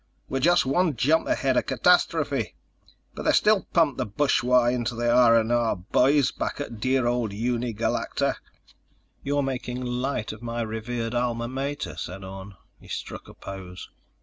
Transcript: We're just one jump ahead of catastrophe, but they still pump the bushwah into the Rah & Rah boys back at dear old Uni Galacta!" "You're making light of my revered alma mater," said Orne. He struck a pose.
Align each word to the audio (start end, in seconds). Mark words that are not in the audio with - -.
We're 0.27 0.39
just 0.39 0.65
one 0.65 0.95
jump 0.95 1.27
ahead 1.27 1.57
of 1.57 1.67
catastrophe, 1.67 2.55
but 3.13 3.21
they 3.21 3.31
still 3.33 3.67
pump 3.71 3.99
the 3.99 4.05
bushwah 4.07 4.73
into 4.73 4.95
the 4.95 5.05
Rah 5.05 5.27
& 5.27 5.47
Rah 5.47 5.75
boys 5.75 6.31
back 6.31 6.59
at 6.59 6.79
dear 6.79 7.05
old 7.05 7.31
Uni 7.33 7.71
Galacta!" 7.71 8.37
"You're 9.23 9.43
making 9.43 9.85
light 9.85 10.31
of 10.33 10.41
my 10.41 10.61
revered 10.63 11.13
alma 11.13 11.47
mater," 11.47 11.95
said 11.97 12.23
Orne. 12.23 12.55
He 12.79 12.87
struck 12.87 13.27
a 13.27 13.35
pose. 13.35 13.91